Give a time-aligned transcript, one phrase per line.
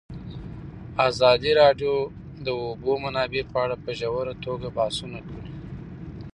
[1.09, 2.09] ازادي راډیو د
[2.45, 5.51] د اوبو منابع په اړه په ژوره توګه بحثونه کړي.